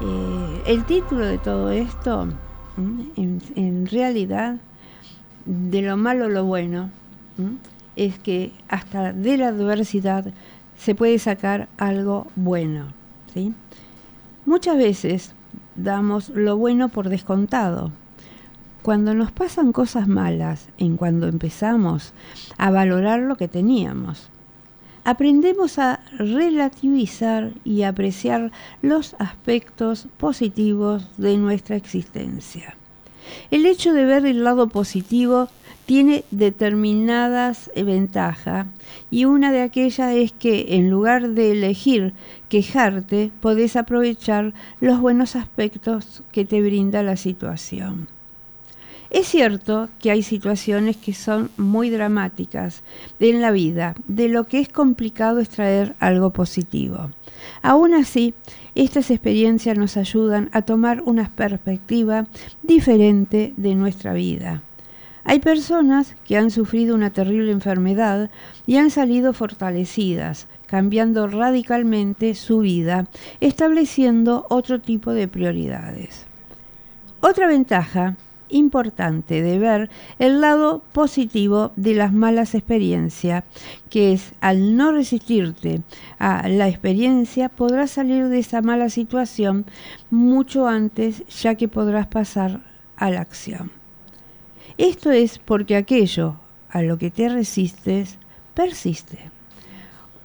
Eh, 0.00 0.62
el 0.66 0.84
título 0.84 1.26
de 1.26 1.38
todo 1.38 1.70
esto, 1.70 2.28
en, 2.76 3.86
realidad, 3.86 4.56
de 5.44 5.82
lo 5.82 5.96
malo 5.96 6.28
lo 6.28 6.44
bueno, 6.44 6.90
es 7.96 8.18
que 8.18 8.52
hasta 8.68 9.12
de 9.12 9.36
la 9.36 9.48
adversidad 9.48 10.32
se 10.78 10.94
puede 10.94 11.18
sacar 11.18 11.68
algo 11.76 12.26
bueno. 12.36 12.92
¿sí? 13.34 13.52
Muchas 14.46 14.78
veces 14.78 15.34
damos 15.76 16.30
lo 16.30 16.56
bueno 16.56 16.88
por 16.88 17.08
descontado. 17.08 17.92
Cuando 18.82 19.14
nos 19.14 19.30
pasan 19.32 19.72
cosas 19.72 20.08
malas, 20.08 20.68
en 20.78 20.96
cuando 20.96 21.28
empezamos 21.28 22.14
a 22.56 22.70
valorar 22.70 23.20
lo 23.20 23.36
que 23.36 23.48
teníamos, 23.48 24.30
aprendemos 25.04 25.78
a 25.78 25.99
relativizar 26.18 27.52
y 27.64 27.82
apreciar 27.82 28.50
los 28.82 29.14
aspectos 29.18 30.08
positivos 30.16 31.08
de 31.16 31.36
nuestra 31.36 31.76
existencia. 31.76 32.76
El 33.50 33.66
hecho 33.66 33.92
de 33.92 34.04
ver 34.04 34.26
el 34.26 34.44
lado 34.44 34.68
positivo 34.68 35.48
tiene 35.86 36.24
determinadas 36.30 37.70
ventajas 37.74 38.66
y 39.10 39.24
una 39.24 39.50
de 39.50 39.62
aquellas 39.62 40.14
es 40.14 40.32
que 40.32 40.76
en 40.76 40.88
lugar 40.88 41.30
de 41.30 41.52
elegir 41.52 42.12
quejarte, 42.48 43.32
podés 43.40 43.76
aprovechar 43.76 44.54
los 44.80 45.00
buenos 45.00 45.34
aspectos 45.34 46.22
que 46.30 46.44
te 46.44 46.62
brinda 46.62 47.02
la 47.02 47.16
situación. 47.16 48.08
Es 49.10 49.26
cierto 49.26 49.88
que 49.98 50.12
hay 50.12 50.22
situaciones 50.22 50.96
que 50.96 51.14
son 51.14 51.50
muy 51.56 51.90
dramáticas 51.90 52.84
en 53.18 53.40
la 53.40 53.50
vida, 53.50 53.96
de 54.06 54.28
lo 54.28 54.44
que 54.44 54.60
es 54.60 54.68
complicado 54.68 55.40
extraer 55.40 55.96
algo 55.98 56.30
positivo. 56.30 57.10
Aún 57.60 57.92
así, 57.92 58.34
estas 58.76 59.10
experiencias 59.10 59.76
nos 59.76 59.96
ayudan 59.96 60.48
a 60.52 60.62
tomar 60.62 61.02
una 61.02 61.28
perspectiva 61.28 62.28
diferente 62.62 63.52
de 63.56 63.74
nuestra 63.74 64.12
vida. 64.12 64.62
Hay 65.24 65.40
personas 65.40 66.14
que 66.24 66.36
han 66.36 66.52
sufrido 66.52 66.94
una 66.94 67.10
terrible 67.10 67.50
enfermedad 67.50 68.30
y 68.64 68.76
han 68.76 68.90
salido 68.90 69.32
fortalecidas, 69.32 70.46
cambiando 70.66 71.26
radicalmente 71.26 72.36
su 72.36 72.60
vida, 72.60 73.08
estableciendo 73.40 74.46
otro 74.50 74.80
tipo 74.80 75.12
de 75.12 75.26
prioridades. 75.26 76.26
Otra 77.20 77.48
ventaja 77.48 78.16
importante 78.50 79.42
de 79.42 79.58
ver 79.58 79.90
el 80.18 80.40
lado 80.40 80.82
positivo 80.92 81.72
de 81.76 81.94
las 81.94 82.12
malas 82.12 82.54
experiencias, 82.54 83.44
que 83.88 84.12
es 84.12 84.32
al 84.40 84.76
no 84.76 84.92
resistirte 84.92 85.82
a 86.18 86.48
la 86.48 86.68
experiencia, 86.68 87.48
podrás 87.48 87.90
salir 87.90 88.28
de 88.28 88.38
esa 88.38 88.62
mala 88.62 88.88
situación 88.90 89.66
mucho 90.10 90.66
antes, 90.66 91.24
ya 91.28 91.54
que 91.54 91.68
podrás 91.68 92.06
pasar 92.06 92.60
a 92.96 93.10
la 93.10 93.20
acción. 93.20 93.72
Esto 94.78 95.10
es 95.10 95.38
porque 95.38 95.76
aquello 95.76 96.36
a 96.68 96.82
lo 96.82 96.98
que 96.98 97.10
te 97.10 97.28
resistes 97.28 98.18
persiste. 98.54 99.39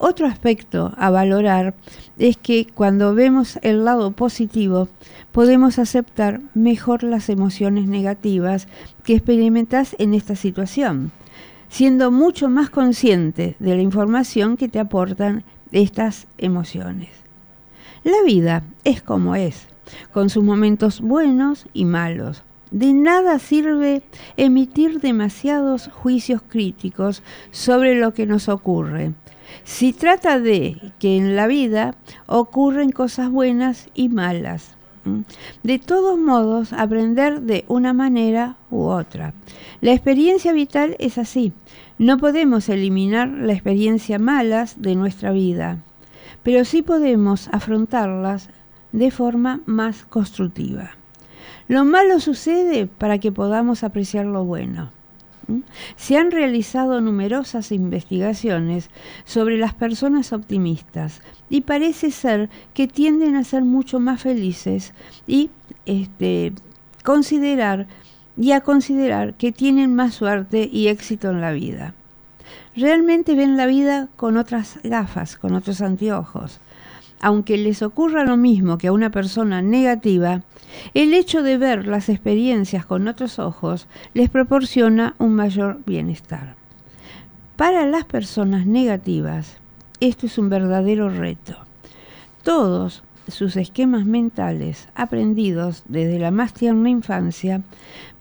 Otro 0.00 0.28
aspecto 0.28 0.92
a 0.96 1.10
valorar 1.10 1.74
es 2.18 2.36
que 2.36 2.68
cuando 2.72 3.14
vemos 3.14 3.58
el 3.62 3.84
lado 3.84 4.12
positivo 4.12 4.88
podemos 5.32 5.80
aceptar 5.80 6.40
mejor 6.54 7.02
las 7.02 7.28
emociones 7.28 7.88
negativas 7.88 8.68
que 9.02 9.14
experimentas 9.14 9.96
en 9.98 10.14
esta 10.14 10.36
situación, 10.36 11.10
siendo 11.68 12.12
mucho 12.12 12.48
más 12.48 12.70
consciente 12.70 13.56
de 13.58 13.74
la 13.74 13.82
información 13.82 14.56
que 14.56 14.68
te 14.68 14.78
aportan 14.78 15.42
estas 15.72 16.28
emociones. 16.38 17.10
La 18.04 18.22
vida 18.24 18.62
es 18.84 19.02
como 19.02 19.34
es, 19.34 19.66
con 20.12 20.30
sus 20.30 20.44
momentos 20.44 21.00
buenos 21.00 21.66
y 21.72 21.84
malos, 21.84 22.44
de 22.70 22.92
nada 22.92 23.40
sirve 23.40 24.02
emitir 24.36 25.00
demasiados 25.00 25.90
juicios 25.92 26.40
críticos 26.46 27.24
sobre 27.50 27.96
lo 27.96 28.14
que 28.14 28.26
nos 28.26 28.48
ocurre. 28.48 29.12
Si 29.64 29.92
trata 29.92 30.40
de 30.40 30.92
que 30.98 31.16
en 31.16 31.36
la 31.36 31.46
vida 31.46 31.94
ocurren 32.26 32.90
cosas 32.90 33.30
buenas 33.30 33.88
y 33.94 34.08
malas. 34.08 34.76
De 35.62 35.78
todos 35.78 36.18
modos, 36.18 36.72
aprender 36.72 37.40
de 37.40 37.64
una 37.68 37.92
manera 37.92 38.56
u 38.70 38.84
otra. 38.84 39.32
La 39.80 39.92
experiencia 39.92 40.52
vital 40.52 40.96
es 40.98 41.18
así. 41.18 41.52
No 41.98 42.18
podemos 42.18 42.68
eliminar 42.68 43.28
la 43.28 43.52
experiencia 43.52 44.18
malas 44.18 44.82
de 44.82 44.94
nuestra 44.94 45.32
vida, 45.32 45.78
pero 46.42 46.64
sí 46.64 46.82
podemos 46.82 47.48
afrontarlas 47.52 48.50
de 48.92 49.10
forma 49.10 49.60
más 49.66 50.04
constructiva. 50.04 50.90
Lo 51.68 51.84
malo 51.84 52.20
sucede 52.20 52.86
para 52.86 53.18
que 53.18 53.32
podamos 53.32 53.84
apreciar 53.84 54.26
lo 54.26 54.44
bueno. 54.44 54.90
Se 55.96 56.16
han 56.16 56.30
realizado 56.30 57.00
numerosas 57.00 57.72
investigaciones 57.72 58.90
sobre 59.24 59.56
las 59.56 59.74
personas 59.74 60.32
optimistas 60.32 61.22
y 61.48 61.62
parece 61.62 62.10
ser 62.10 62.50
que 62.74 62.86
tienden 62.86 63.34
a 63.34 63.44
ser 63.44 63.62
mucho 63.62 63.98
más 63.98 64.22
felices 64.22 64.92
y 65.26 65.50
este, 65.86 66.52
considerar 67.02 67.86
y 68.36 68.52
a 68.52 68.60
considerar 68.60 69.34
que 69.34 69.52
tienen 69.52 69.94
más 69.94 70.14
suerte 70.14 70.68
y 70.70 70.88
éxito 70.88 71.30
en 71.30 71.40
la 71.40 71.52
vida. 71.52 71.94
Realmente 72.76 73.34
ven 73.34 73.56
la 73.56 73.66
vida 73.66 74.08
con 74.16 74.36
otras 74.36 74.78
gafas, 74.84 75.36
con 75.36 75.54
otros 75.54 75.80
anteojos. 75.80 76.60
Aunque 77.20 77.56
les 77.56 77.82
ocurra 77.82 78.24
lo 78.24 78.36
mismo 78.36 78.78
que 78.78 78.88
a 78.88 78.92
una 78.92 79.10
persona 79.10 79.60
negativa, 79.62 80.42
el 80.94 81.14
hecho 81.14 81.42
de 81.42 81.58
ver 81.58 81.86
las 81.86 82.08
experiencias 82.08 82.86
con 82.86 83.08
otros 83.08 83.38
ojos 83.38 83.88
les 84.14 84.30
proporciona 84.30 85.14
un 85.18 85.34
mayor 85.34 85.80
bienestar. 85.84 86.54
Para 87.56 87.86
las 87.86 88.04
personas 88.04 88.66
negativas, 88.66 89.56
esto 90.00 90.26
es 90.26 90.38
un 90.38 90.48
verdadero 90.48 91.08
reto. 91.08 91.56
Todos 92.44 93.02
sus 93.26 93.56
esquemas 93.56 94.06
mentales 94.06 94.88
aprendidos 94.94 95.82
desde 95.88 96.18
la 96.18 96.30
más 96.30 96.54
tierna 96.54 96.88
infancia 96.88 97.62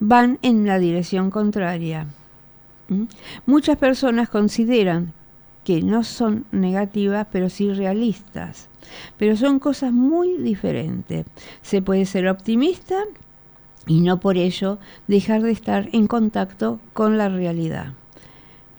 van 0.00 0.38
en 0.42 0.66
la 0.66 0.78
dirección 0.78 1.30
contraria. 1.30 2.06
¿Mm? 2.88 3.04
Muchas 3.46 3.76
personas 3.76 4.28
consideran 4.28 5.12
que 5.66 5.82
no 5.82 6.04
son 6.04 6.44
negativas, 6.52 7.26
pero 7.32 7.50
sí 7.50 7.72
realistas. 7.72 8.68
Pero 9.16 9.36
son 9.36 9.58
cosas 9.58 9.92
muy 9.92 10.38
diferentes. 10.38 11.26
Se 11.60 11.82
puede 11.82 12.06
ser 12.06 12.28
optimista 12.28 13.02
y 13.84 14.00
no 14.00 14.20
por 14.20 14.36
ello 14.36 14.78
dejar 15.08 15.42
de 15.42 15.50
estar 15.50 15.88
en 15.90 16.06
contacto 16.06 16.78
con 16.92 17.18
la 17.18 17.28
realidad. 17.28 17.94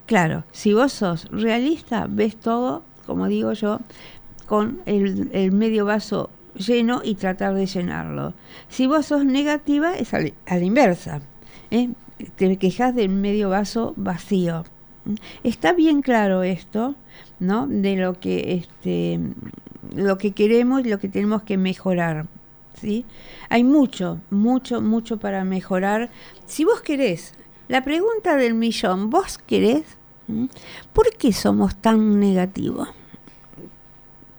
Claro, 0.06 0.46
si 0.54 0.74
vos 0.74 0.94
sos 0.94 1.26
realista, 1.30 2.08
ves 2.10 2.38
todo, 2.38 2.84
como 3.06 3.28
digo 3.28 3.52
yo, 3.52 3.82
con 4.46 4.80
el, 4.86 5.52
medio 5.52 5.84
vaso 5.84 6.30
lleno 6.56 7.02
y 7.04 7.16
tratar 7.16 7.54
de 7.54 7.66
llenarlo. 7.66 8.34
Si 8.70 8.88
vos 8.88 9.08
sos 9.08 9.26
negativa, 9.26 9.94
es 9.98 10.14
a 10.14 10.22
la, 10.22 10.64
inversa. 10.64 11.20
¿eh? 11.70 11.90
Te 12.38 12.56
quejas 12.56 12.96
del 12.96 13.10
medio 13.10 13.50
vaso 13.50 13.94
vacío. 13.98 14.64
Está 15.44 15.74
bien 15.74 16.02
claro 16.02 16.44
esto, 16.44 16.96
¿no? 17.40 17.68
De 17.68 17.96
lo 17.96 18.20
que 18.20 18.54
este 18.56 19.20
lo 19.96 20.18
que 20.18 20.32
queremos 20.32 20.86
y 20.86 20.90
lo 20.90 21.00
que 21.00 21.10
tenemos 21.10 21.44
que 21.44 21.58
mejorar. 21.58 22.28
¿sí? 22.80 23.06
Hay 23.50 23.64
mucho, 23.64 24.20
mucho, 24.30 24.82
mucho 24.82 25.18
para 25.18 25.44
mejorar. 25.44 26.10
Si 26.46 26.64
vos 26.64 26.82
querés, 26.82 27.34
la 27.68 27.84
pregunta 27.84 28.36
del 28.36 28.54
millón, 28.54 29.10
¿vos 29.10 29.38
querés? 29.38 29.84
¿Mm? 30.28 30.46
¿Por 30.94 31.16
qué 31.16 31.34
somos 31.34 31.76
tan 31.76 32.20
negativos? 32.20 32.90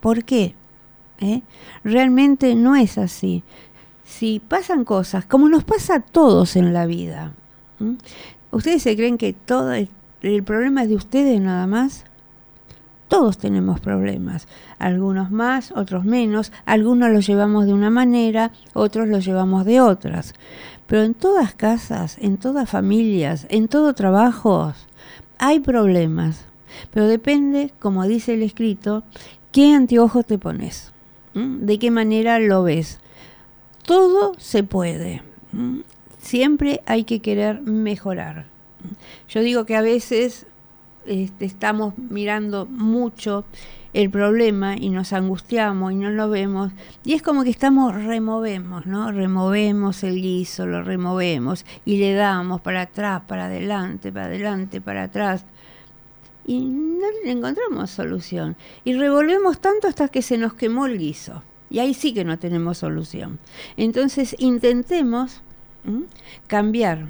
¿Por 0.01 0.25
qué? 0.25 0.55
¿Eh? 1.21 1.43
Realmente 1.83 2.55
no 2.55 2.77
es 2.77 2.99
así. 2.99 3.43
Si 4.05 4.41
pasan 4.41 4.85
cosas, 4.85 5.27
como 5.27 5.49
nos 5.49 5.65
pasa 5.65 5.97
a 5.97 6.01
todos 6.01 6.57
en 6.57 6.73
la 6.73 6.87
vida, 6.87 7.35
¿ustedes 8.51 8.83
se 8.83 8.97
creen 8.97 9.19
que 9.19 9.33
todo 9.33 9.73
el 10.23 10.43
problema 10.43 10.83
es 10.83 10.89
de 10.89 10.97
ustedes 10.97 11.41
nada 11.41 11.67
más? 11.67 12.05
Todos 13.09 13.39
tenemos 13.39 13.81
problemas, 13.81 14.47
algunos 14.79 15.31
más, 15.31 15.73
otros 15.73 16.05
menos, 16.05 16.53
algunos 16.67 17.11
los 17.11 17.27
llevamos 17.27 17.65
de 17.65 17.73
una 17.73 17.89
manera, 17.89 18.53
otros 18.75 19.09
los 19.09 19.25
llevamos 19.25 19.65
de 19.65 19.81
otras. 19.81 20.35
Pero 20.87 21.03
en 21.03 21.15
todas 21.15 21.55
casas, 21.55 22.19
en 22.21 22.37
todas 22.37 22.69
familias, 22.69 23.47
en 23.49 23.69
todo 23.69 23.95
trabajo, 23.95 24.75
hay 25.39 25.61
problemas. 25.61 26.45
Pero 26.93 27.07
depende, 27.07 27.73
como 27.79 28.07
dice 28.07 28.35
el 28.35 28.43
escrito, 28.43 29.05
qué 29.53 29.73
anteojo 29.73 30.23
te 30.23 30.39
pones, 30.39 30.93
de 31.35 31.79
qué 31.79 31.91
manera 31.91 32.39
lo 32.39 32.63
ves. 32.63 33.01
Todo 33.85 34.35
se 34.39 34.65
puede. 34.65 35.23
Siempre 36.19 36.83
hay 36.85 37.05
que 37.05 37.21
querer 37.21 37.63
mejorar. 37.63 38.58
Yo 39.29 39.41
digo 39.41 39.65
que 39.65 39.77
a 39.77 39.83
veces 39.83 40.47
este, 41.07 41.45
estamos 41.45 41.97
mirando 41.99 42.67
mucho 42.67 43.45
el 43.95 44.11
problema 44.11 44.77
y 44.77 44.91
nos 44.91 45.13
angustiamos 45.13 45.93
y 45.93 45.97
no 45.97 46.11
lo 46.11 46.29
vemos. 46.29 46.73
Y 47.05 47.15
es 47.15 47.23
como 47.23 47.45
que 47.45 47.51
estamos, 47.51 47.95
removemos, 47.95 48.87
¿no? 48.87 49.11
Removemos 49.13 50.05
el 50.05 50.21
guiso, 50.21 50.67
lo 50.67 50.83
removemos 50.83 51.65
y 51.85 51.97
le 51.97 52.15
damos 52.15 52.61
para 52.61 52.83
atrás, 52.83 53.23
para 53.27 53.47
adelante, 53.47 54.13
para 54.13 54.27
adelante, 54.27 54.81
para 54.81 55.05
atrás. 55.05 55.45
Y 56.47 56.61
no 56.61 57.07
le 57.25 57.31
encontramos 57.31 57.91
solución. 57.91 58.57
Y 58.85 58.95
revolvemos 58.95 59.61
tanto 59.61 59.89
hasta 59.89 60.09
que 60.09 60.23
se 60.23 60.39
nos 60.39 60.55
quemó 60.55 60.87
el 60.87 60.99
guiso. 60.99 61.43
Y 61.71 61.81
ahí 61.81 61.95
sí 61.95 62.15
que 62.15 62.25
no 62.25 62.39
tenemos 62.39 62.79
solución. 62.79 63.39
Entonces 63.77 64.35
intentemos 64.39 65.43
cambiar, 66.47 67.07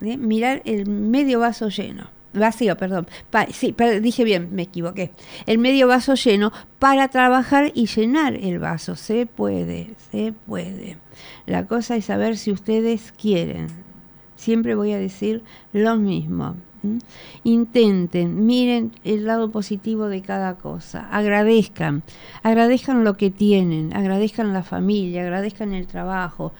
mirar 0.00 0.62
el 0.64 0.88
medio 0.88 1.40
vaso 1.40 1.68
lleno 1.68 2.18
vacío, 2.32 2.76
perdón. 2.76 3.06
sí, 3.52 3.74
dije 4.00 4.24
bien, 4.24 4.48
me 4.52 4.62
equivoqué. 4.62 5.10
El 5.46 5.58
medio 5.58 5.88
vaso 5.88 6.14
lleno 6.14 6.52
para 6.78 7.08
trabajar 7.08 7.72
y 7.74 7.86
llenar 7.86 8.34
el 8.34 8.58
vaso. 8.58 8.96
Se 8.96 9.26
puede, 9.26 9.94
se 10.10 10.32
puede. 10.46 10.98
La 11.46 11.66
cosa 11.66 11.96
es 11.96 12.06
saber 12.06 12.36
si 12.36 12.52
ustedes 12.52 13.12
quieren. 13.12 13.68
Siempre 14.36 14.74
voy 14.74 14.92
a 14.92 14.98
decir 14.98 15.42
lo 15.72 15.96
mismo. 15.96 16.56
Intenten, 17.42 18.46
miren 18.46 18.92
el 19.02 19.26
lado 19.26 19.50
positivo 19.50 20.06
de 20.06 20.22
cada 20.22 20.54
cosa, 20.54 21.08
agradezcan, 21.10 22.04
agradezcan 22.44 23.02
lo 23.02 23.16
que 23.16 23.32
tienen, 23.32 23.92
agradezcan 23.96 24.52
la 24.52 24.62
familia, 24.62 25.22
agradezcan 25.22 25.74
el 25.74 25.88
trabajo, 25.88 26.52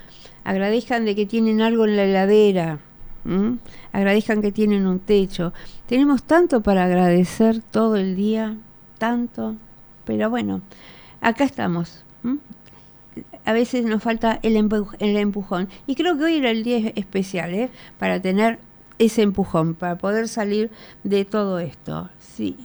agradezcan 0.43 1.05
de 1.05 1.15
que 1.15 1.25
tienen 1.25 1.63
algo 1.63 1.85
en 1.85 1.97
la 1.97 2.03
heladera, 2.03 2.81
agradezcan 3.93 4.43
que 4.43 4.53
tienen 4.53 4.87
un 4.87 5.01
techo. 5.01 5.53
Tenemos 5.87 6.23
tanto 6.23 6.63
para 6.63 6.85
agradecer 6.85 7.63
todo 7.63 7.97
el 7.97 8.15
día, 8.17 8.57
tanto, 8.99 9.57
pero 10.05 10.31
bueno, 10.31 10.63
acá 11.21 11.45
estamos. 11.45 12.05
A 13.45 13.53
veces 13.53 13.85
nos 13.85 14.03
falta 14.03 14.39
el, 14.43 14.57
el, 14.57 15.17
empujón. 15.17 15.69
Y 15.87 15.95
creo 15.95 16.17
que 16.17 16.25
hoy 16.25 16.37
era 16.37 16.51
el 16.51 16.65
día 16.65 16.93
especial, 16.95 17.53
¿eh? 17.55 17.69
Para 17.99 18.21
tener 18.21 18.59
ese 18.99 19.23
empujón, 19.23 19.75
para 19.75 19.97
poder 19.97 20.29
salir 20.29 20.71
de 21.05 21.25
todo 21.25 21.59
esto. 21.59 22.11
Si 22.19 22.57